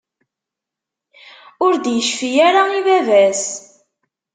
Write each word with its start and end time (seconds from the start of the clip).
Ur 1.65 1.73
d-yecfi 1.77 2.31
ara 2.47 2.61
i 2.77 2.79
baba-s. 2.85 3.43